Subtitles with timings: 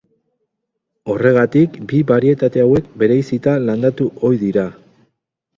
[1.15, 4.69] Horregatik bi barietate hauek bereizita landatu ohi dira.